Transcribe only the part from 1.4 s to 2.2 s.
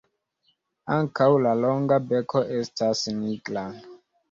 la longa